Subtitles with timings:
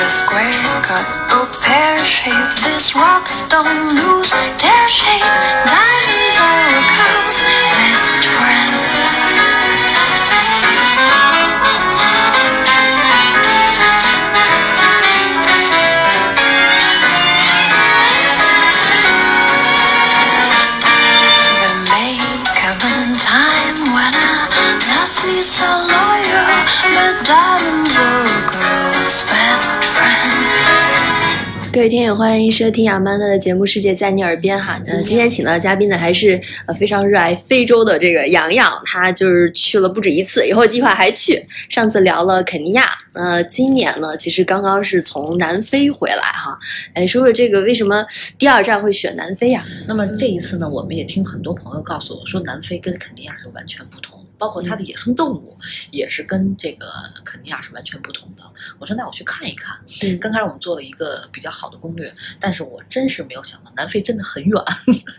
[0.00, 1.04] a square cut
[1.36, 2.50] or pear shape.
[2.64, 5.28] This rocks don't lose their shape.
[5.68, 7.40] Diamonds are a girl's
[7.76, 8.70] best friend.
[22.62, 22.78] A
[23.18, 24.40] time when I
[26.94, 27.79] but diamonds
[31.72, 34.82] 各位听友，欢迎收听亚曼达的节目《世界在你耳边》哈。
[34.86, 41.46] 那，今天请到的嘉宾呢，还是呃非常热爱非洲的这个洋洋，他就是去了不止一次，以后计划还去。
[41.68, 46.58] 上次聊了肯尼亚，呃，今年呢，其实刚刚是从南非回来哈。
[46.94, 48.04] 哎，说说这个为什么
[48.36, 49.64] 第二站会选南非呀？
[49.86, 55.56] 那么这一次呢，我们也听很多朋友告诉我说，南非跟肯尼亚是完全不同，包括它的野生动物
[55.90, 56.86] 也是跟这个
[57.24, 58.42] 肯尼亚是完全不同的。
[58.78, 59.76] 我说那我去看一看。
[60.02, 64.62] 嗯刚开始我们做了一个比较好的攻略，但是我真是没有想到南非真的很远。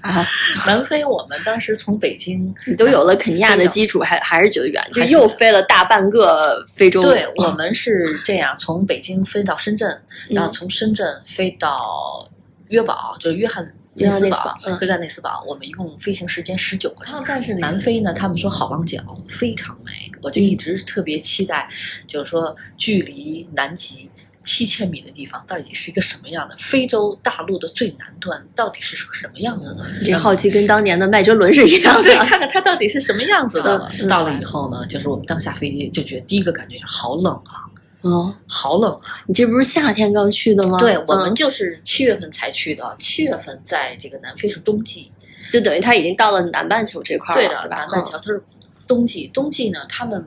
[0.01, 0.27] 啊，
[0.65, 7.01] 南非我们当时从北京 你都有了肯尼亚的基础，还还是觉得远，就又飞了大半个非洲。
[7.01, 9.89] 对我们是这样，从北京飞到深圳，
[10.29, 12.27] 嗯然后从深圳飞到
[12.69, 17.23] 约堡，就是约翰内斯堡堡嗯，约翰内斯堡，我们一共飞行时间十九个小时。
[17.27, 21.69] 但是南非呢，他们说好望角非常美，我就一直特别期待，
[22.07, 24.09] 就是说距离南极。
[24.43, 26.55] 七千米的地方到底是一个什么样的？
[26.57, 29.85] 非洲大陆的最南端到底是什么样子的？
[29.99, 32.25] 你这好奇跟当年的麦哲伦是一样 对，的。
[32.25, 33.87] 看看它到底是什么样子的。
[34.09, 37.69] 到了以后呢，就是我们刚下飞机就觉得第一个感觉就是好冷啊，
[38.01, 39.21] 哦，好冷啊！
[39.27, 40.79] 你这不是夏天刚去的吗？
[40.79, 45.11] 对我们嗯就是七月份才去的，七月份在这个南非是冬季，
[45.51, 47.69] 就等于他已经到了南半球这块儿了，对的？
[47.69, 48.43] 南半球它是
[48.87, 50.25] 冬季，冬季呢，他们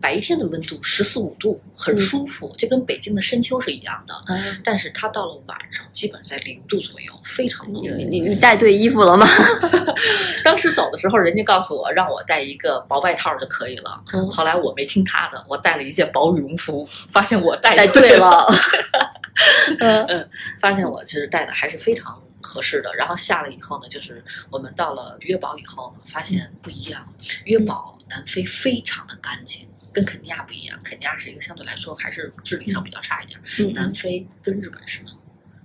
[0.00, 4.14] 白天的温度十四五度，很嗯舒服，就跟北京的深秋是一样的。
[4.62, 7.82] 但是它到了晚上，基本在零度左右，非常冷。
[7.82, 9.26] 你你你带对衣服了吗？
[10.44, 14.02] 当时走的时候，人家告诉我让我带一个薄外套就可以了。
[14.12, 18.46] 嗯后来我没听他的，我带了一件薄羽绒服，发现我带带对了。
[19.80, 22.94] 嗯嗯，发现我其实带的还是非常合适的。
[22.94, 27.12] 然后下来以后呢，就是我们到了约堡以后呢，发现不一样。
[27.44, 30.80] 约堡南非非常的干净，跟肯尼亚不一样。
[30.84, 35.12] 肯尼亚是一个相对来说还是治理上比较差一点，嗯南非跟日本似的，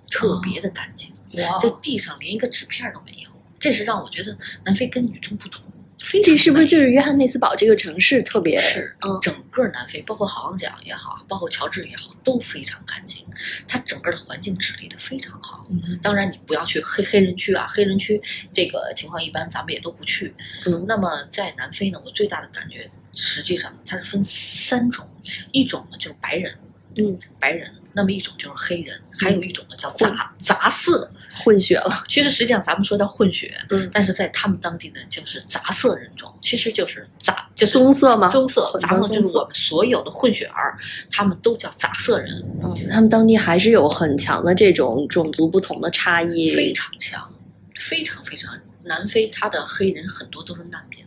[0.09, 3.29] 特别的干净，哇这地上连一个纸片都没有。
[3.59, 5.63] 这是让我觉得南非跟与众不同。
[6.01, 8.59] 非常这是不是就是约翰内斯堡这个城市特别？
[8.59, 13.23] 是嗯，整个南非，包括好望角也好，包括乔治也好，都非常干净。
[13.67, 15.66] 它整个的环境治理的非常好。
[15.69, 18.19] 嗯当然，你不要去黑黑人区啊，黑人区
[18.51, 20.34] 这个情况一般，咱们也都不去。
[20.66, 25.07] 嗯那么在南非呢，我最大的感觉，实际上它是分三种，
[25.51, 26.51] 一种呢就是白人，
[26.97, 31.09] 嗯，白人；那么一种就是黑人，还有一种呢叫杂杂色。
[31.44, 32.03] 混血了。
[32.07, 40.78] 其实实际上咱们说叫混血，嗯但是在他们当地呢，就是杂色人种，其实就是杂，就是棕色吗棕色，混杂色就是我们所有的混血儿，
[41.09, 46.53] 他们都叫杂色人，嗯，他们当地还是有很强的这种种族不同的差异。
[46.53, 47.34] 非常强，
[47.75, 48.53] 非常非常。
[48.84, 51.00] 南非它的黑人很多都是难民，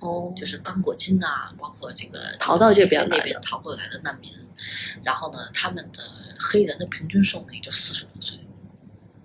[0.00, 4.30] 哦，就是刚果金啊，包括这个逃到这这个西非那边的逃过来的难民。
[5.04, 6.02] 然后呢，他们的
[6.38, 8.36] 黑人的平均寿命也就四十多岁，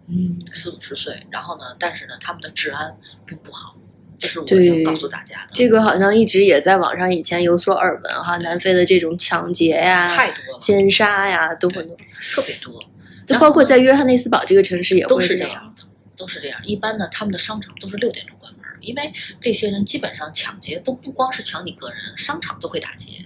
[0.08, 1.26] 嗯，四五十岁。
[1.32, 2.96] 然后呢，但是呢，他们的治安
[3.26, 3.76] 并不好，
[4.20, 5.50] 这是我对要告诉大家的。
[5.52, 11.98] 这个好像一直也在网上以前有所耳闻哈，南非的这种抢劫呀、太多了，奸杀呀都很多，
[12.36, 12.80] 特别多。
[13.26, 15.74] 就包括在约翰内斯堡这个城市也都是这样。
[15.76, 15.84] 的，
[16.16, 16.60] 都是这样。
[16.64, 18.36] 一般呢，他们的商场都是六点钟
[18.84, 23.26] 因为这些人基本上抢劫都不光是抢你个人，商场都会打劫。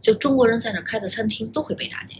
[0.00, 2.16] 就中国人在那儿开的餐厅都会被打劫，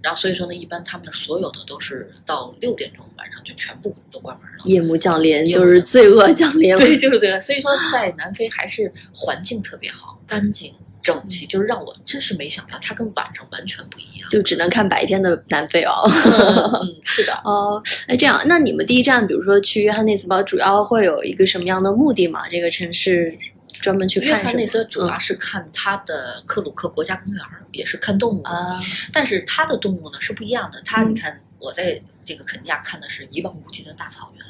[0.00, 4.64] 然后所以说呢，一般他们的所有的都是到六点钟晚上就全部都关门了。
[4.64, 6.78] 夜幕降临，就是罪恶降临了。
[6.78, 7.38] 对，就是罪恶。
[7.38, 14.28] 所以说，在南非还是环境特别好，干净整齐，就是让我真是没想到，它跟晚上完全不一样。
[14.30, 15.92] 就只能看白天的南非哦。
[16.80, 17.34] 嗯，是的。
[17.44, 22.48] 哦，哎，这样，那你们第一站，比如说去约翰内斯堡，主要会有一个什么样的目的吗？
[22.48, 23.38] 这个城市
[23.82, 24.66] 专门去看约翰内？
[24.66, 28.42] 斯主要是看它的克鲁克国家公园儿，也是看动物。
[28.44, 28.80] 啊，
[29.12, 30.80] 但是它的动物呢是不一样的。
[30.86, 34.44] 它嗯你看，我在这个肯尼亚看的是一望无际的大草原，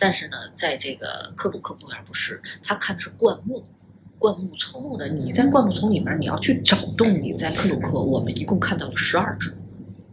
[0.00, 3.64] 但是呢，在这个克鲁克公园不是，它看的是灌木。
[4.22, 7.16] 灌木丛的，你在灌木丛里面，你要去找动物。
[7.16, 9.52] 你在克鲁克，我们一共看到了十二只。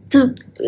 [0.08, 0.18] 这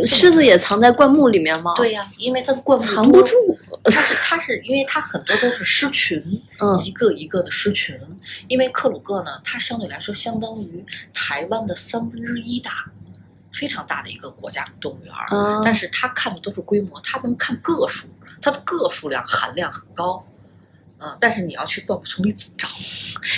[0.07, 3.35] 狮子也藏在灌木里面吗？，对呀、因为它的灌木藏不住。
[3.83, 6.23] 它是它是因为它很多都是狮群，
[6.63, 7.99] 嗯一个一个的狮群。
[8.47, 12.71] 因为克鲁克呢，它相对来说相当于台湾的三分之一大，
[13.53, 15.13] 非常大的一个国家动物园
[15.65, 18.07] 但是它看的都是规模，它能看个数，
[18.41, 20.25] 它的个数量含量很高。
[21.05, 22.69] 嗯，但是你要去灌木丛里找，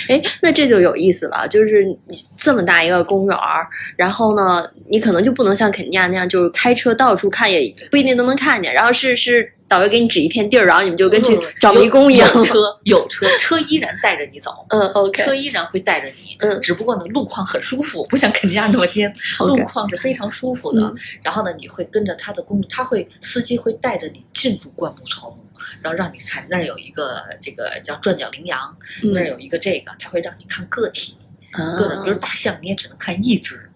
[0.07, 1.97] 哎，那这就有意思了，就是你
[2.37, 8.71] 这么大一个公园儿，然后呢，你可能就不能像肯尼亚那样，就是开车到处看，也不一定都能看见。
[8.71, 12.29] 然后是是导游给你指一片地儿，然后你们就跟去找迷宫一样。
[12.35, 12.43] 有。
[12.43, 14.65] 车有车，车依然带着你走。
[14.69, 16.61] 嗯，OK，车依然会带着你，嗯。
[16.61, 20.81] 只不过呢，路况很舒服，不像肯尼亚那么颠，路况是非常舒服的。
[20.81, 20.95] 嗯。
[21.23, 25.35] 然后呢，你会跟着他的公路，他会司机会带着你进入灌木丛，
[25.81, 28.77] 然后让你看那儿有一个这个叫转角羚羊，
[29.13, 31.15] 那儿嗯有一个这个，他会让你看个体，
[31.57, 33.71] 嗯个人，比如大象你也只能看一只，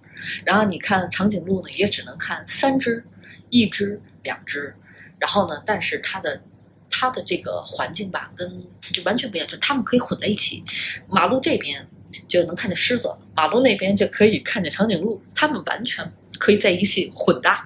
[0.45, 3.03] 然后你看长颈鹿呢也只能看三只，
[3.49, 4.75] 一只两只，
[5.19, 6.41] 然后呢，但是它的。
[6.91, 10.63] 它的这个环境吧，跟就完全不一样，就是它们可以混在一起。
[11.07, 11.87] 马路这边
[12.27, 17.63] 就能看见狮子，马路那边就可以看见长颈鹿，它们完全可以在一起混搭。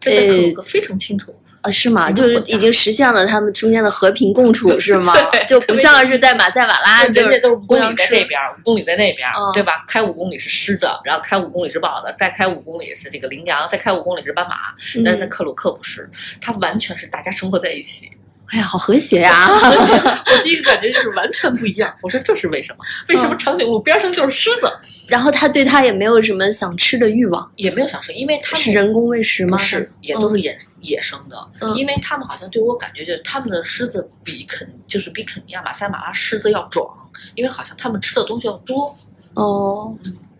[0.00, 1.38] 这在可非常清楚。
[1.62, 2.10] 啊，是吗？
[2.12, 5.12] 就是已经实现了他们中间的和平共处， 是吗？
[5.48, 9.84] 就不像是在马赛马拉，就人家都是五公里在这边，五公里在那边，嗯对吧？
[9.88, 14.56] 开五公里是狮子，然后开五公里是豹子，再开五公里是这个羚羊，再开五公里是斑马。
[15.04, 16.08] 但是在嗯克鲁克不是，
[16.40, 18.10] 它完全是大家生活在一起。
[18.48, 19.46] 哎呀，好和谐呀！
[19.50, 21.94] 我第一个感觉就是完全不一样。
[22.02, 22.84] 我说这是为什么？
[23.08, 24.72] 为什么嗯长颈鹿边上就是狮子？
[25.08, 29.58] 然后他对它也没有什么想吃的欲望，也没有想吃，因为它们是人工喂食吗？
[29.58, 36.86] 是，也都是野、野生的，嗯因为他们好像对我感觉就是他们的狮子比肯就是比肯尼亚马赛马拉狮子要壮，
[37.34, 38.90] 因为好像他们吃的东西要多，
[39.34, 39.94] 哦，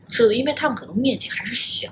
[0.09, 1.91] 吃的因为他们可能面积还是小。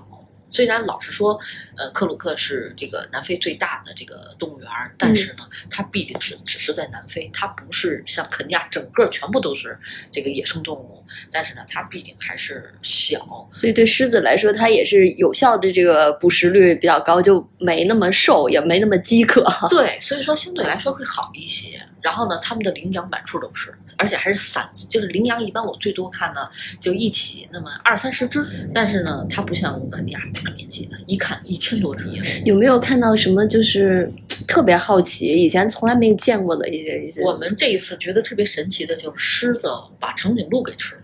[0.56, 1.38] 虽然老实说，
[1.76, 9.78] 呃，克鲁克是这个南非最大的这个动物园儿，但是呢，它毕竟是只是在南非，它不是像肯尼亚整个全部都是
[10.10, 13.18] 这个野生动物，但是呢，它毕竟还是小，
[13.52, 19.44] 所以对狮子来说，它也是有效的这个捕食率比较高，就没那么瘦，也没那么饥渴。
[19.68, 21.78] 对，所以说相对来说会好一些。
[22.06, 26.48] 然后呢，他们的羚羊满处都是，而且还是散，就是羚羊一般我最多看呢
[26.78, 32.08] 就一起那么二三十只，但是呢，它不像肯尼亚大面积的，一看一千多只。
[32.44, 34.08] 有没有看到什么就是
[34.46, 37.22] 特别好奇，以前从来没有见过的一些一些？
[37.22, 39.68] 我们这一次觉得特别神奇的就是狮子
[39.98, 41.02] 把长颈鹿给吃了，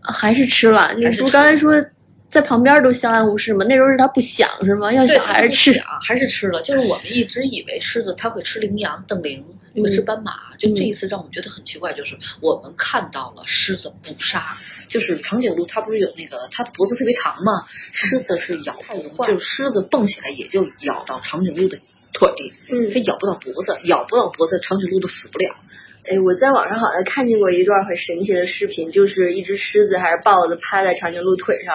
[0.00, 0.92] 啊还是吃了？
[0.98, 1.72] 你不刚才说
[2.28, 3.64] 在旁边都相安无事吗？
[3.66, 4.92] 那时候是他不想是吗？
[4.92, 5.78] 要，想还是吃？
[5.78, 6.60] 啊还是吃了。
[6.60, 9.42] 就是我们一直以为狮子它会吃羚羊、瞪羚，
[9.82, 14.56] 会吃斑马，就这一次让我们觉得很奇怪，就是我们看到了狮子捕杀。
[14.88, 17.66] 就是长颈鹿，它不是有那个它的脖子特别长嘛？
[17.92, 21.76] 狮子是咬太容易，就是狮子蹦起来也就咬到长颈鹿的
[22.12, 22.30] 腿，
[22.70, 25.56] 嗯它咬不到脖子，咬不到脖子，长颈鹿都死不了。
[26.08, 31.74] 哎，我在网上好像看见过一段很神奇的视频，就是一只狮子还是豹子趴在长颈鹿腿上，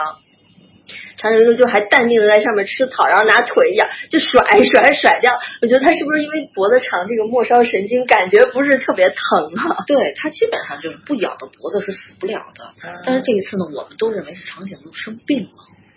[1.21, 5.39] 长颈鹿就还淡定的在上面吃草，然后拿腿咬，就甩甩甩掉。
[5.61, 9.83] 我觉得它是不是因为脖子长，这个末梢神经感觉不是特别疼啊？
[9.85, 12.73] 对，它基本上就是不咬到脖子是死不了的。
[13.05, 15.51] 但是这一次呢，我们都认为是长颈鹿生病了。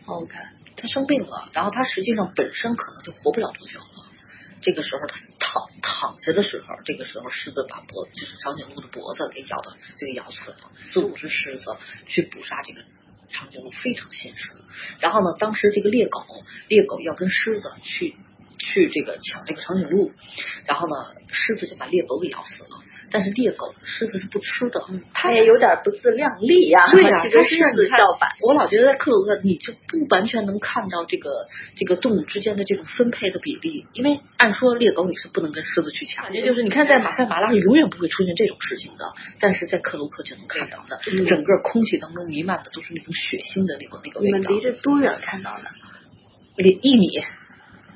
[0.04, 0.34] OK，
[0.76, 4.12] 它生病了，然后它实际上本身可能就活不了多久了。
[4.60, 11.64] 这个时候它躺躺下的时候，这个时候狮子把脖就是长颈鹿的脖子给咬的这个咬死了，四五只狮子
[12.06, 12.80] 去捕杀这个
[13.34, 14.50] 长颈鹿非常现实。
[15.00, 16.24] 然后呢，当时这个猎狗
[16.68, 18.14] 猎狗要跟狮子去
[18.58, 20.12] 去这个抢这个长颈鹿，
[20.64, 20.94] 然后呢，
[21.28, 22.68] 狮子就把猎狗给咬死了。
[23.14, 45.70] 但是猎狗狮子是不吃的，它也有点不自量力呀、对呀、 这它实际个狮子上你看叫板。，我老觉得在克鲁克你就不完全能看到这个这个动物之间的这种分配的比例，因为按说猎狗你是不能跟狮子去抢，感觉就是你看在马赛马拉是永远不会出现这种事情的，但是在克鲁克就能看到的，嗯整个空气当中弥漫的都是那种血腥的那个那个味道，离着多远看到的？
[46.56, 47.06] 离一米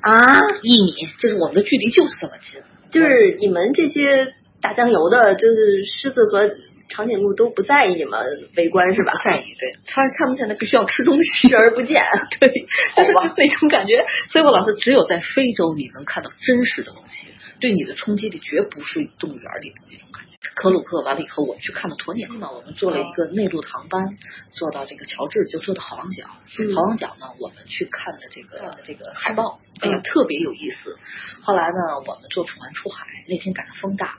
[0.01, 2.61] 啊，一米，就是我们的距离就是这么近，
[2.91, 6.49] 就是你们这些打酱油的，就是狮子和
[6.89, 9.13] 长颈鹿都不在意你们围观是吧？
[9.13, 12.03] 不在意，对他他们现在必须要吃东西， 视而不见。
[12.39, 12.49] 对，
[12.97, 14.05] 就是那种感觉。
[14.27, 17.27] 所以我老说，只有在非洲你能看到真实的东西，
[17.59, 20.29] 对你的冲击力绝不是动物园里的那种感觉。
[20.55, 24.17] 克鲁克完了以后，我们去看了鸵鸟嘛，我们坐了一个内陆航班，
[24.51, 26.25] 坐到这个乔治，就坐到好望角。
[26.57, 30.97] 嗯好望角呢，我们去看的这个这个海豹，哎呀，嗯特别有意思。
[31.41, 34.17] 后来呢，我们坐船出海，那天赶上风大。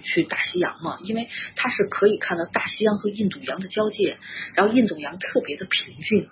[0.00, 4.18] 去大西洋嘛，因为它是可以看到大西洋和印度洋的交界，
[4.54, 6.28] 然后印度洋特别的平静，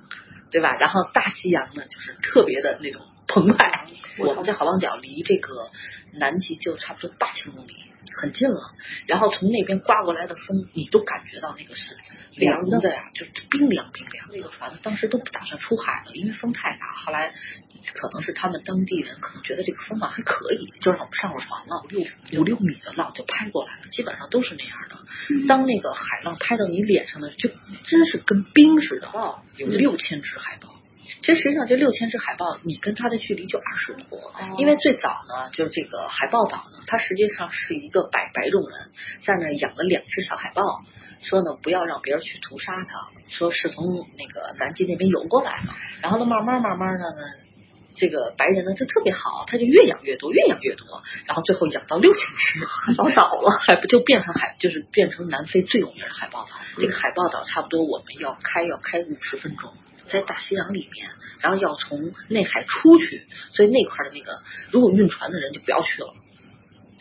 [0.50, 0.74] 对吧？
[0.76, 3.86] 然后大西洋呢，就是特别的那种澎湃。
[4.18, 5.70] 我们在好望角离这个
[6.12, 7.74] 南极就差不多八千公里，
[8.20, 8.74] 很近了。
[9.06, 11.96] 然后从那边刮过来的风，你都感觉到那个是
[12.34, 14.28] 凉的呀，就是冰凉冰凉。
[14.30, 16.92] 那个船当时都不打算出海了，因为风太大。
[16.92, 17.32] 后来
[17.94, 21.84] 可能是他们当地人可能觉得这个风浪还可以，就让我们上了船了。
[21.88, 25.46] 六五六米的浪就拍过来了，基本上都是那样的。
[25.46, 27.48] 当那个海浪拍到你脸上的，就
[27.84, 29.08] 真是跟冰似的。
[29.56, 30.79] 有六千只海豹。
[31.22, 34.32] 其实实际上，这六千只海豹，你跟它的距离就二十多。
[34.58, 38.90] 因为最早呢，就是这个海豹岛呢，它实际上是一个白白种人
[39.24, 40.62] 在那养了两只小海豹，
[41.20, 45.72] 说呢不要让别人去屠杀它，说是从那个南极那边游过来的。
[46.02, 47.22] 然后呢，慢慢慢慢的呢，
[47.96, 56.50] 这个白人呢就特别好，他就越养越多，越养越多，然后最后养到六千只海豹岛了，还不就变成海，就是变成南非最有名的海豹岛。
[56.78, 59.72] 这个海豹岛差不多我们要开要开五十分钟。
[60.12, 61.08] 在大西洋里面，
[61.40, 64.40] 然后要从内海出去，所以那块的那个
[64.70, 66.14] 如果晕船的人就不要去了。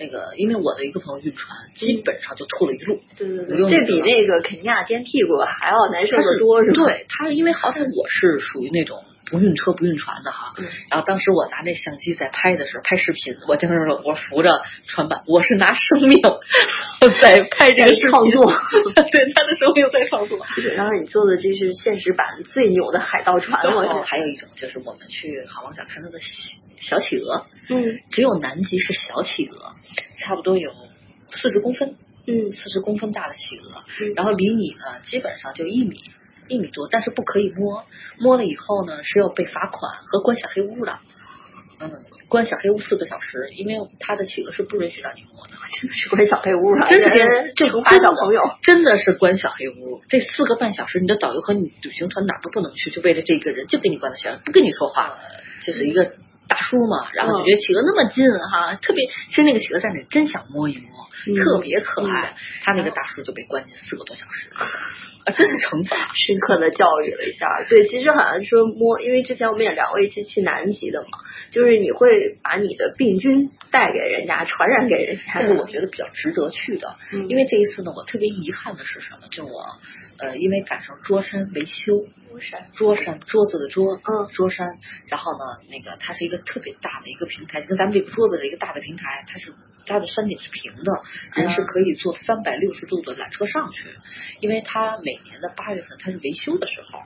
[0.02, 3.02] 那个，因为我的一个朋友晕船，基本上就吐了一路。
[3.18, 6.86] 对对对，这比那个肯尼亚颠屁股还要难受的多，是吧？
[6.86, 9.04] 对他，因为好歹我是属于那种。
[9.30, 10.54] 不晕车不晕船的哈，
[10.90, 14.50] 然后当时我拿那相机在拍的时候拍视频，我就是我扶着
[14.86, 16.20] 船板，我是拿生命
[17.22, 20.38] 在拍这个创作， 对他的生命在创作。
[20.56, 23.62] 基本上你做的这是现实版最牛的海盗船。
[24.04, 26.20] 还有一种就是我们去好望角看到的
[26.80, 29.76] 小企鹅，嗯，只有南极是小企鹅，
[30.18, 30.72] 差不多有
[31.30, 31.96] 四十公分，
[32.26, 33.84] 嗯，四十公分大的企鹅，
[34.16, 36.02] 然后离你呢基本上就一米。
[36.50, 37.86] 一米多，但是不可以摸，
[38.18, 41.00] 摸了以后呢是要被罚款和关小黑屋的。
[41.82, 41.90] 嗯，
[42.28, 46.90] 关小黑屋四个小时，因为他的企鹅是不允许让你摸的， 真的是关小黑屋啊！
[46.90, 47.08] 真是
[47.56, 50.02] 这个小朋友，真的是关小黑屋。
[50.10, 55.18] 这四个半小时，你的导游和你旅行团哪都不能去，就为了这个人，就给你关在小，不跟你说话，
[55.64, 56.12] 就是一个大
[56.70, 57.10] 叔嘛。
[57.14, 62.36] 然后就觉得企鹅那么近哈，特别其实那个企鹅在那真想摸一摸，特别可爱。
[62.62, 64.50] 他那个大叔就被关进四个多小时。
[65.26, 67.48] 啊，这是惩罚， 深刻的教育了一下。
[67.68, 71.20] 对，其实好像说摸，因为之前我们也聊过一期去南极的嘛，
[71.52, 75.42] 就是你会把你的病菌带给人家，传染给人家。
[75.42, 76.96] 这个我觉得比较值得去的，
[77.28, 79.28] 因为这一次呢，我特别遗憾的是什么？
[79.30, 79.66] 就我
[80.20, 82.06] 呃，因为赶上桌山维修，
[82.74, 84.78] 桌山，桌子的桌，嗯，桌山。
[85.08, 89.54] 然后呢，那个它是一个特别大的一个平台，跟咱们这个桌子的一个大的平台，它是
[89.86, 93.88] 它的山顶是平的，人是可以坐三百六十度的缆车上去，
[94.40, 97.00] 因为它每年的八月份它是维修的时候，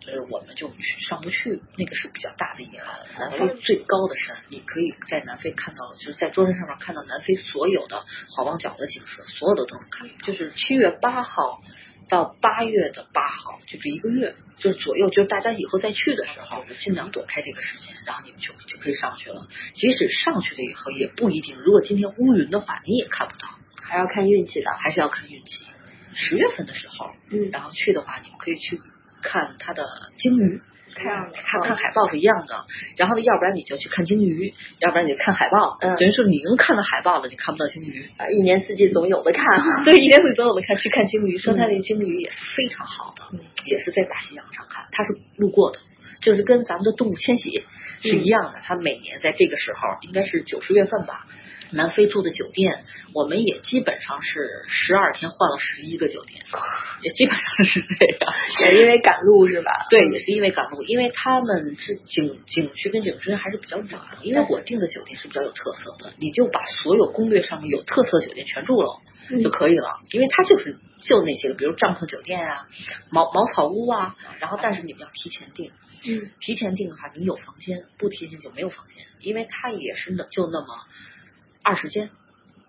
[0.00, 3.00] 就是我们就去上不去，那个是比较大的遗憾。
[3.18, 8.02] 南非最高的山，你可以在南非看到，就是在桌山上面看到南非所有的
[8.34, 10.08] 好望角的景色，所有的都能看。
[10.24, 11.60] 就是七月八号
[12.08, 19.46] 到八月的八号，就是一个月，就是左右，就是大家以后再去的时候，尽量躲开这个时间，然后你们就就可以上去了。
[19.74, 23.48] 即使上去了以后，也不一定，如果今天乌云的话，你也看不到，
[23.82, 25.58] 还要看运气的，还是要看运气。
[26.12, 28.80] 十月份的时候，嗯，然后去的话，你们可以去
[29.22, 29.86] 看它的
[30.18, 30.60] 鲸鱼，
[30.94, 32.66] 看看看海豹是一样的。
[32.96, 35.78] 然后呢，要不然你就去看鲸鱼，要不然你就看海豹。
[35.80, 38.10] 嗯，等于说你能看到海豹了，你看不到鲸鱼。
[38.16, 39.44] 啊，一年四季总有的看。
[39.84, 40.76] 对，一年四季总有的看。
[40.76, 45.78] 去看鲸鱼，说它那鲸鱼也是非常好的，也是在大西洋上看，它是路过的，
[46.20, 47.64] 就是跟咱们的动物迁徙
[48.00, 48.60] 是一样的。
[48.62, 51.26] 它每年在这个时候，应该是九十月份吧。
[51.72, 52.84] 南非住的酒店，
[53.14, 56.44] 我们也基本上是十二天换了十一个酒店，
[57.02, 58.34] 也基本上是这样。
[58.60, 59.86] 也是因为赶路是吧？
[59.90, 64.18] 对，也是因为赶路，因为他们是景景区跟景区还是比较远的。
[64.22, 69.00] 因为我订的酒店是比较有特色的，你就把所有攻略上面有特色的酒店全住了
[69.42, 72.66] 就可以了，因为它就是就那些个，比如帐篷酒店啊、
[73.10, 75.70] 茅茅草屋啊，然后但是你们要提前订。
[76.02, 80.66] 嗯，提前订的话，你有房间；不提前就没有房间，因为它也是那就那么。
[81.62, 82.08] 二十间，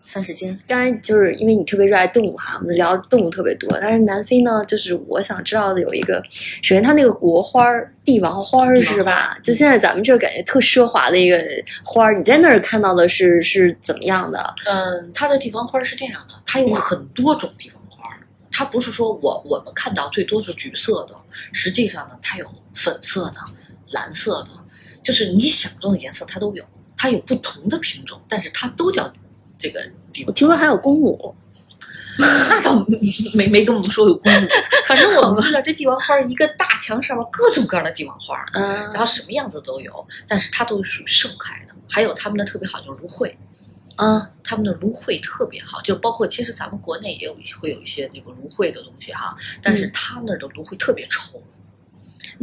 [0.06, 0.60] 三十间。
[0.68, 3.70] 刚才就是因为你特别热爱动物哈，我们聊动物特别多。
[3.82, 6.22] 但是南非呢，就是我想知道的有一个，
[6.62, 7.66] 首先它那个国花
[8.04, 9.38] 帝王花是吧？
[9.44, 11.38] 就现在咱们这感觉特奢华的一个
[11.84, 14.40] 花你在那儿看到的是是怎么样的？
[14.66, 18.10] 嗯，它的帝王花是这样的，它有很多种帝王花，
[18.52, 21.16] 它不是说我我们看到最多是橘色的，
[21.54, 23.36] 实际上呢，它有粉色的、
[23.94, 24.50] 蓝色的，
[25.02, 26.64] 就是你想中的颜色它都有。
[27.02, 29.12] 它有不同的品种，但是它都叫
[29.58, 29.82] 这个
[30.14, 30.28] 帝王。
[30.28, 31.36] 我听说还有公母，
[32.20, 32.76] 那倒
[33.36, 34.48] 没没跟我们说有公母。
[34.86, 41.74] 反正我们知道这帝王花一个大墙上面各种各样的帝王花，嗯，然后什么样子都有，但是它都是属于盛开的。
[41.90, 43.36] 还有他们的特别好就是芦荟，
[43.96, 51.42] 啊，他们的芦荟特别好，就包括其实咱们国内也有一些会有一些那个芦荟的东西哈，但是他那儿的芦荟特别稠。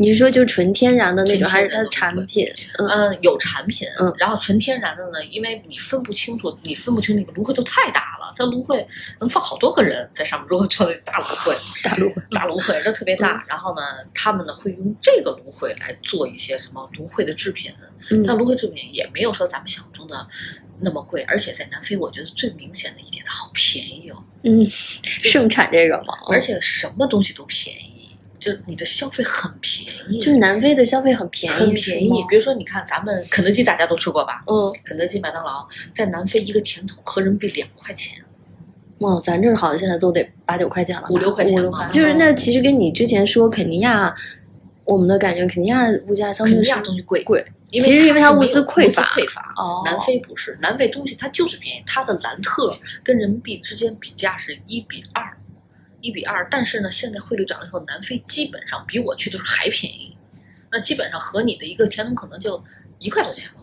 [0.01, 2.47] 你是说就纯天然的那种，还是它的产品？
[2.79, 2.89] 嗯。
[2.89, 4.15] 嗯，有产品，嗯。
[4.17, 8.87] 然后纯天然的呢，因为你分不清楚，你分不清那个芦荟都太大了，它芦荟
[9.19, 11.53] 能放好多个人在上面，如果做那大芦荟，
[11.83, 13.83] 大芦荟大芦荟这特别大，然后呢，
[14.15, 17.75] 他们呢会用这个芦荟来做一些什么芦荟的制品，
[18.11, 18.23] 嗯。
[18.23, 20.25] 但芦荟制品也没有说咱们想象中的
[20.81, 24.65] 那么贵，而且在南非，我觉得最明显的一点，它好便宜哦，嗯，
[25.03, 28.08] 盛产这个嘛，嗯而且什么东西都便宜，
[28.39, 32.25] 就是你的消费很便宜，就是南非的消费很便宜，很便宜。
[32.29, 34.43] 比如说，你看咱们肯德基，大家都吃过吧？
[34.47, 38.25] 嗯，肯德基、麦当劳在南非一个甜筒合人民币两块钱，
[38.99, 44.15] 哇，咱这儿好像现在都得八九块钱了，五六块钱五六嘛就是那其实跟你之前说肯尼亚，
[44.85, 49.55] 我们的感觉肯尼亚物价相对是肯尼亚东西贵，贵，因为其实因为它物资匮乏匮乏。
[49.57, 55.37] 哦南非不是，南非东西它就是便宜，它的兰特跟人民币之间比价是一比二，
[56.09, 56.49] 一比二。
[56.51, 60.17] 但是呢，现在汇率涨了以后，南非基本上比我去的时候还便宜，
[60.73, 62.63] 那基本上和你的一个甜筒可能就
[62.99, 63.55] 一块多钱了。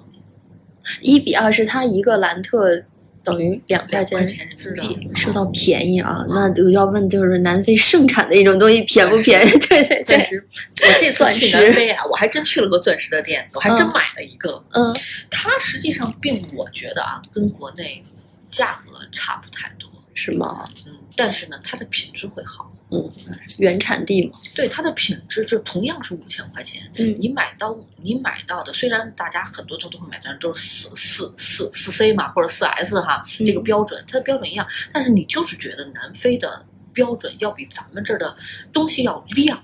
[1.01, 2.83] 一比二是它一个兰特
[3.23, 9.49] 等于两块钱钱人人民民币币，说到便宜啊，那就要问就是南非盛产的一种东西便不便宜？
[9.49, 10.47] 对对对，钻石，
[10.83, 14.63] 我这次去南非啊，我还真去了个钻石的店，我还真嗯买了一个。
[14.73, 14.95] 嗯
[15.31, 18.03] 它实际上并我觉得啊，跟国内
[18.51, 20.67] 价格差不太多，是吗？
[20.87, 22.71] 嗯，但是呢，它的品质会好。
[22.91, 23.11] 嗯，
[23.57, 38.37] 原产地嘛，对它的品质，就同样是五千块钱，嗯你买到你买到的，虽然大家很多都都会买到都是四四四四 C 嘛，或者四 S 哈，这个嗯标准，它的标准一样，但是你就是觉得南非的标准要比咱们这儿的
[38.71, 39.61] 东西要亮。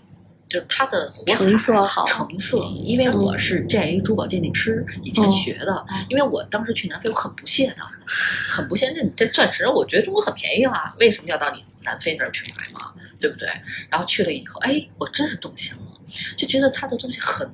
[0.52, 5.86] 就是它的火彩成色好成色，因为我是 GIA 珠宝鉴定师，以前哦学的。
[6.10, 8.92] 因为我当时去南非，我很不屑的，很不屑。
[8.94, 12.92] 那你这钻石，我觉得中国很便宜啊，为什么要到你南非那儿去买嘛？
[13.22, 13.48] 对不对？
[13.90, 15.84] 然后去了以后，哎，我真是动心了，
[16.36, 17.50] 就觉得它的东西很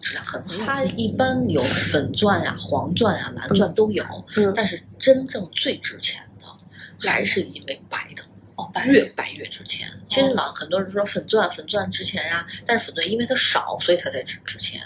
[0.00, 0.54] 质量很好。
[0.64, 4.02] 它一般有粉钻呀、黄钻呀、蓝钻都有，
[4.36, 8.22] 嗯，但是真正最值钱的还是因为白的。
[8.68, 9.88] 哦，白越白越值钱。
[10.06, 14.82] 其实老很多人说粉钻粉钻值钱呀，但是粉钻因为它少，所以它才值值钱。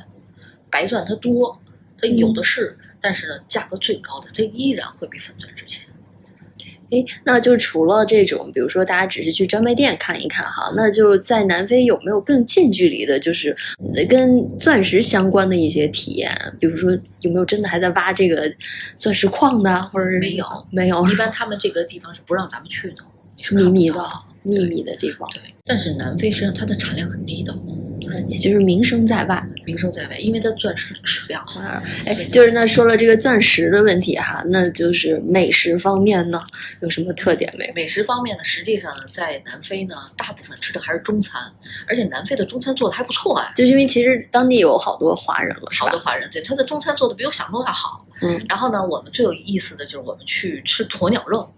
[0.71, 1.61] 白钻它多，
[1.99, 5.87] 它有的是，但是呢，价格最高的它依然会比粉钻值钱。
[6.91, 13.57] 诶，那就除了这种，比如说大家只是去专卖店看一看哈，那就在南非有没有更近距离的，就是
[13.95, 16.31] 呃跟钻石相关的一些体验？
[16.61, 16.91] 比如说
[17.21, 18.55] 有没有真的还在挖这个
[18.99, 24.05] 钻石矿的，或者是没有没有一般他们这个地方是不让咱们去的，你是秘密的
[24.43, 27.57] 秘密的地方，对，但是南非实际上它的产量很低的，
[28.29, 29.47] 也就是名声在外。
[29.65, 31.61] 名声在外，因为它钻石的质量好。
[31.61, 36.43] 啊，哎，就是那说了这个钻石的问题哈，那就是美食方面呢
[36.81, 37.71] 有什么特点没？
[37.77, 41.41] 美食方面呢，实际上呢，在南非呢，大部分吃的还是中餐，
[41.87, 43.53] 而且南非的中餐做的还不错哎。
[43.55, 46.01] 就是因为其实当地有好多华人了，是吧好多？
[46.01, 48.05] 华人对他的中餐做的比我想象中要好。
[48.23, 51.49] 嗯，然后呢，我们最有意思的就是我们去吃鸵鸟肉。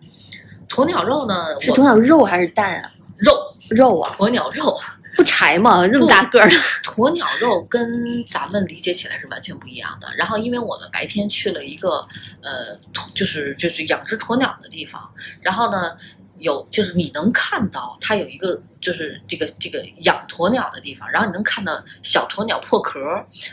[0.75, 2.91] 鸵鸟肉呢，是鸵鸟肉还是蛋啊？
[3.19, 3.33] 肉，
[3.71, 4.77] 肉啊，鸵鸟肉，
[5.15, 5.87] 不柴吗？
[5.87, 7.89] 那么大个儿的，鸵鸟肉跟
[8.29, 10.09] 咱们理解起来是完全不一样的。
[10.17, 12.05] 然后，因为我们白天去了一个
[12.43, 15.09] 呃，鸵就是就是养殖鸵鸟的地方，
[15.41, 15.97] 然后呢。
[16.39, 23.01] 有，就是你能看到它有一个，就是这个这个养鸵鸟的地方，然后你能看到小鸵鸟破壳，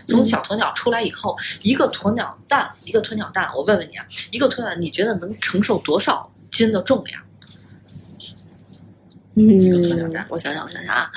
[0.07, 7.21] 从嗯小鸵鸟出来以后，一个鸵鸟蛋，一个鸵鸟蛋，我问问你啊，一个鸵鸟你觉得能承受多少斤的重量？
[9.35, 9.47] 嗯，
[10.29, 11.09] 我想想，我想想啊，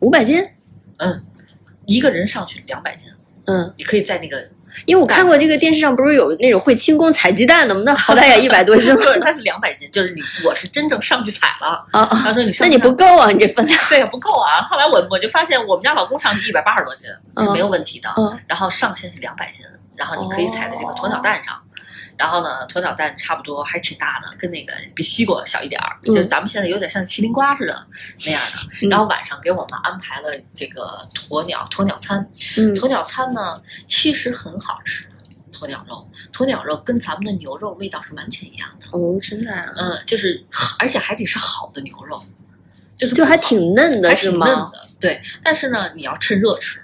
[0.00, 0.44] 五百斤，
[0.96, 1.24] 嗯，
[1.86, 3.10] 一个人上去两百斤，
[3.46, 4.50] 嗯，你可以在那个
[4.84, 7.82] 因为我看过这个电视上不是有那种会轻功踩鸡蛋的吗？
[7.86, 11.86] 那好歹也一百多斤 不是，了它是两百斤，就是你我是真正上去踩了。
[11.92, 12.22] 啊啊！
[12.24, 13.78] 他说你上那你不够啊，你这分量。
[13.88, 14.60] 对呀不够啊。
[14.62, 17.08] 后来我我就发现我们家老公上去一百八十多斤
[17.38, 21.56] 是没有问题的，嗯然后上限是两百斤，然后你可以踩在这个鸵鸟蛋上。
[22.18, 27.86] 然后呢，鸵鸟蛋差不多还挺大的，跟那个比西瓜小一点儿，嗯就是咱们现在有点像麒麟瓜似的
[28.26, 28.58] 那样的。
[28.82, 32.18] 嗯然后晚上给我们安排了这个鸵鸟鸵鸟餐，
[32.56, 35.06] 嗯鸵鸟餐呢其实很好吃，
[35.52, 38.86] 鸵鸟肉，鸵鸟肉跟咱们的牛肉味道是完全一样的。
[38.92, 40.44] 哦，真的啊，嗯，就是
[40.78, 42.22] 而且还得是好的牛肉，
[42.96, 44.46] 就是就还挺嫩的还是吗？
[44.46, 45.22] 挺嫩的，对。
[45.42, 46.82] 但是呢，你要趁热吃，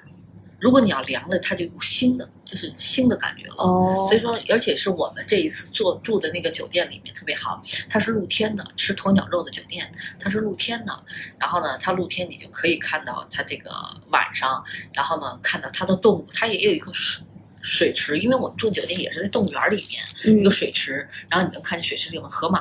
[0.62, 3.57] 如果你要凉了，它就有腥的，就是腥的感觉了。
[3.59, 11.05] 哦所以说，而且是我们这一次做住的那个酒店里面特别好，它是露天的，吃鸵鸟肉的酒店，它是露天的。
[11.37, 13.72] 然后呢，它露天你就可以看到它这个
[14.11, 17.27] 晚上，然后呢看到它的动物，它也有一个水
[17.62, 22.61] 水池，因为我们住酒店也是在动物园里面，一嗯个，水池，然后你能看见水池里面河马，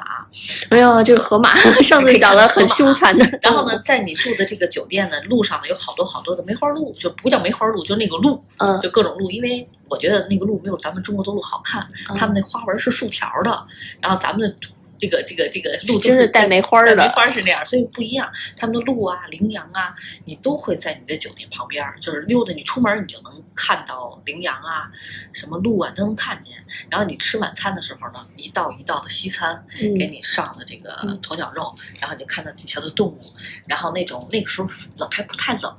[0.69, 3.39] 没有这个河马， 上次讲了很凶残的。
[3.41, 13.65] 然后呢，在你住的这个酒店呢，路上呢有好多好多的梅花鹿，就不叫梅花鹿，就那个鹿，嗯，就各种鹿，因为我觉得那个鹿没有咱们中国的鹿好看，嗯他们那花纹是竖条的，
[13.99, 14.55] 然后咱们的
[15.01, 18.31] 这个这个这个鹿真的带梅花儿的梅花是那样，所以不一样。
[18.55, 24.91] 他们的鹿啊、羚羊啊，你都会在你的酒店旁边儿，就是溜达，你出门你就能看到羚羊啊、
[25.33, 26.55] 什么鹿啊都能看见。
[26.87, 33.19] 然后你吃晚餐的时候呢，一道一道的西餐，嗯给你上了这个嗯鸵鸟肉，然后你就看到底下的动物，
[33.65, 35.75] 然后那种那个时候冷还不太冷，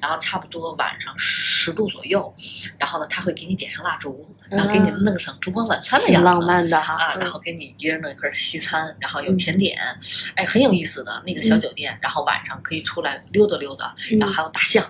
[0.00, 2.34] 然后差不多晚上十度左右，
[2.78, 6.94] 然后呢他会给你点上蜡烛，然后给你弄上烛光晚餐的样子，挺浪漫的哈。
[6.94, 9.78] 啊，然后给你一人弄一份西餐，然后有甜点，
[10.34, 14.84] 哎，很有意思的那个小酒店，然后晚上可以出来溜达溜达，嗯然后还有大象，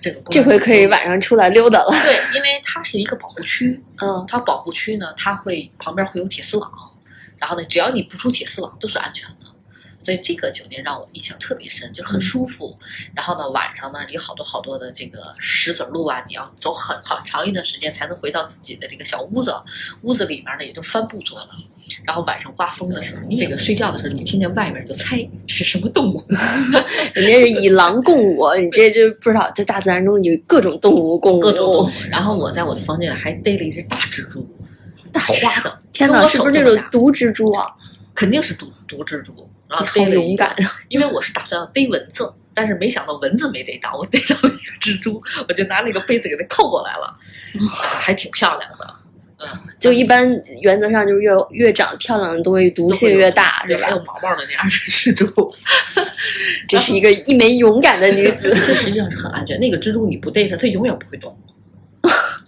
[0.00, 1.90] 这个这回可以晚上出来溜达了。
[1.90, 6.70] 对，因为它是一个保护区， 嗯它保护区呢，它会旁边会有铁丝网，
[7.38, 9.46] 然后呢，只要你不出铁丝网，都是安全的。
[10.02, 12.76] 所以这个酒店让我印象特别深，就是很舒服。
[13.14, 19.54] 然后呢，晚上呢有好多好多的这个石子路啊，你要走很很长一段时间才能回到自己的这个小屋子。
[20.02, 21.48] 屋子里面呢也就帆布做的。
[22.04, 26.24] 然后晚上刮风的时候，你这个睡觉的时候，你听见外面就猜这是什么动物。
[27.12, 31.40] 人家是以狼共舞，你这就不知道在大自然中有各种动物共舞。
[31.40, 31.90] 各种动物。
[32.08, 34.48] 然后我在我的房间里还逮了一只大蜘蛛，
[35.12, 37.66] 大花的，天哪，是不是这手这么大种毒蜘蛛啊？
[38.14, 39.32] 肯定是毒毒蜘蛛。
[39.72, 40.80] 然后你好勇敢啊！
[40.88, 47.18] 因为我是打算要逮蚊子，但是没想到蚊子没逮到，我逮到了一个蜘蛛，我就拿那个杯子给它扣过来了，
[48.00, 48.94] 还挺漂亮的。
[49.38, 49.48] 嗯，
[49.80, 53.88] 就一般原则上就是越越长得漂亮的东西毒性越大，对，是吧？
[53.88, 55.52] 还有毛毛的那样的蜘蛛，
[56.68, 58.50] 这是一个一枚勇敢的女子。
[58.66, 59.58] 这实际上是很安全。
[59.58, 61.36] 那个蜘蛛你不逮它，它永远不会动。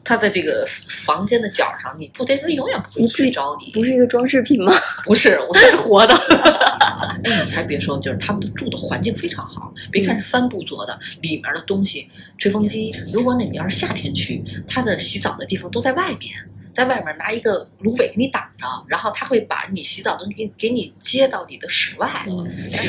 [0.04, 3.72] 它在这个房间的角上，你不得它，永远不会去找你。
[3.72, 4.72] 不是一个装饰品吗？
[5.04, 6.14] 不是， 我这是活的。
[7.24, 9.72] 哎，你还别说，就是他们的住的环境非常好。
[9.90, 12.94] 别看是帆布做的，里面的东西，吹风机。
[13.12, 16.32] 如果呢你要是夏天去，它的洗澡的地方都在外面，
[16.74, 22.10] 在外面拿一个芦苇给你挡着，然后他会把你洗澡的东西给给你接到你的室外。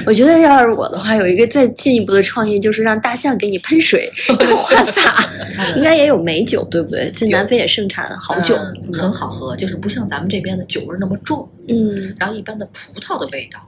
[0.06, 5.30] 我觉得要是我的话，有一个再进一步的创意，就是让大象给你喷水、 喷花洒，
[5.78, 7.12] 应该也有美酒，对不对？
[7.12, 11.48] 这南非也盛产好酒，嗯很好喝，就是不像咱们这边的酒味那么重。
[11.68, 13.60] 嗯然后一般的葡萄的味道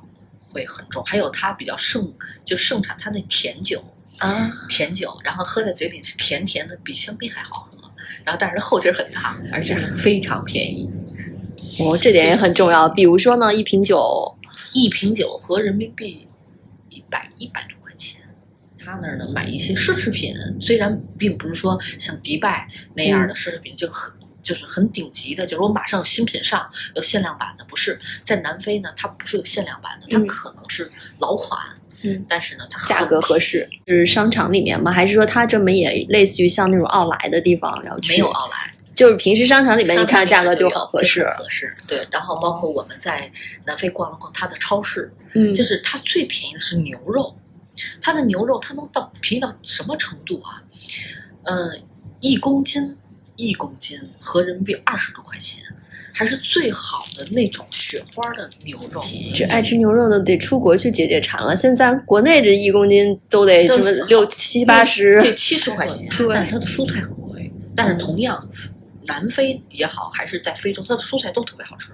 [0.52, 2.12] 会很重，还有它比较盛，
[2.44, 3.84] 就盛产它那甜酒。
[4.18, 7.77] 啊，甜酒，然后喝在嘴里是甜甜的，比香槟还好喝。
[8.28, 10.92] 然后但是后劲儿很大，而且非常便宜，
[11.80, 12.90] 哦，这点也很重要。
[12.90, 14.38] 比如说呢，一瓶酒，
[14.74, 16.28] 一瓶酒合人民币
[16.90, 18.20] 一百一百多块钱。
[18.78, 24.14] 他那儿呢买一些奢侈品，虽然并不是说像迪拜那样的奢侈品就很。
[24.44, 31.87] 就是很顶级的，就是我马上有新品上，有限量版的，不是在南非呢，它不是有限量版的，它嗯可能是老款，嗯，
[32.30, 33.68] 但是呢，它价格合适。
[33.88, 34.92] 是商场里面吗？
[34.92, 38.14] 还是说它这么也类似于像那种奥莱的地方要去？
[38.14, 41.38] 没有，奥莱，就是平时商场里面你看价格就就很合适很。
[41.38, 41.76] 合适。
[41.88, 43.32] 对，然后包括我们在
[43.66, 47.36] 南非逛了逛它的超市，嗯，就是它最便宜的是牛肉，
[48.02, 50.62] 它的牛肉它能到便宜到什么程度啊？
[51.44, 51.82] 嗯，
[52.20, 52.98] 一公斤
[53.38, 55.64] 一公斤合人民币二十多块钱，
[56.14, 59.02] 还是最好的那种雪花的牛肉。
[59.34, 61.56] 这爱吃牛肉的得出国去解解馋了。
[61.56, 66.10] 现在国内这一公斤都得什么六七八十，对，七十块钱。
[66.18, 67.52] 对但是它的蔬菜很贵。
[67.76, 68.50] 但是同样，
[69.06, 71.92] 南非也好，还是在非洲，它的蔬菜都特别好吃。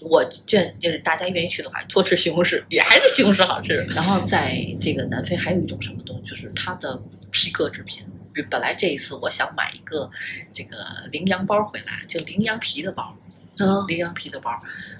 [0.00, 3.74] 我劝就是大家愿意去的话，多吃西红柿，也还是西红柿好吃。
[3.94, 7.00] 然后在这个南非还有一种什么东西，就是它的
[7.32, 8.04] 皮革制品。
[8.42, 10.10] 本来这一次我想买一个
[10.52, 10.76] 这个
[11.10, 13.16] 羚羊包回来，就羚羊皮的包，
[13.58, 14.50] 啊，羚羊皮的包，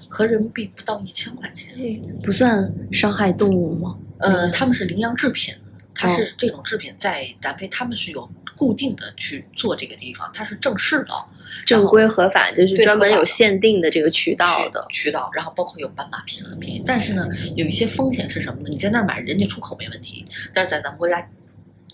[0.09, 1.73] 合人民币不到一千块钱。
[2.23, 3.97] 不算伤害动物吗？
[4.19, 5.53] 呃，他们是羚羊制品，
[5.93, 11.13] 它是这种制品在南非他们是有固定的去做这个地方，它是正式的
[11.65, 14.85] 正规合法就是专门有限定的这个渠道的。
[14.89, 18.69] 渠道，然后包括有斑马皮很便宜，但是呢，有一些风险是什么呢？
[18.69, 21.29] 你在那儿买，人家出口没问题，但是在咱们国家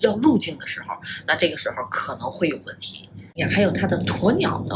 [0.02, 3.10] 要入境的时候，那这个时候可能会有问题。
[3.34, 4.76] 你看，还有它的鸵鸟的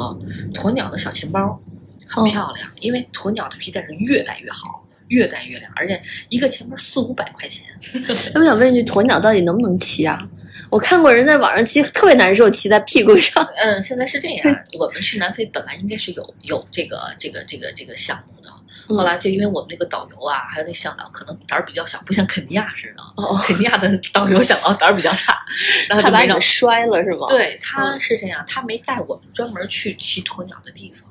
[0.53, 1.61] 鸵鸟的小钱包，
[2.07, 4.81] 很哦漂亮，因为鸵鸟的皮带是越戴越好。
[5.09, 7.67] 越戴越亮，而且一个钱包四五百块钱，
[8.33, 10.27] 我想问一句，鸵鸟到底能不能骑啊？
[10.67, 13.47] 我看过人在网上骑，特别难受，骑在屁股上。
[13.55, 25.45] 嗯，现在是这样， 我们去南非本来应该是有有这个这个这个这个项目的，嗯后来就因为我们那个导游啊，还有那向导可能胆儿比较小，不像肯尼亚似的，哦，肯尼亚的导游向导胆儿比较大，
[25.89, 26.41] 然后就把你们。
[26.41, 31.09] 摔了是吗？，对，他是这样，他没带我们专门去骑鸵鸟的地方。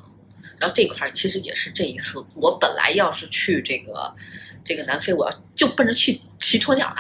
[0.59, 4.15] 然后这块儿其实也是这一次，我本来要是去这个
[4.65, 6.97] 这个南非，我要就奔着去骑鸵鸟的，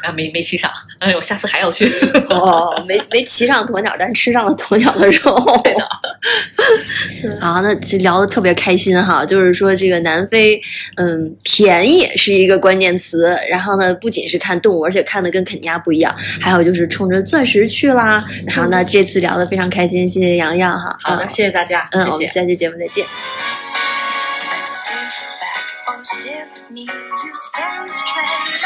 [0.00, 1.92] 然 后没没骑上，哎呦，下次还要去。
[2.28, 5.34] 哦，没没骑上鸵鸟，但是吃上了鸵鸟的肉。
[5.64, 10.60] 对的 好，那这聊的特别开心哈，就是说这个南非，
[10.94, 13.36] 嗯，便宜是一个关键词。
[13.48, 18.24] 然后呢，不仅是看动物，而且看的跟肯尼亚不一样，还有就是冲着钻石去啦。
[18.46, 20.96] 然后呢，这次聊的非常开心，谢谢洋洋哈。
[21.02, 22.28] 好的，谢谢大家，嗯，谢谢我们。
[22.28, 23.04] 下期节目再见。
[24.64, 28.59] Stiff back or stiff knee, you stand straight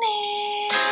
[0.00, 0.87] 你。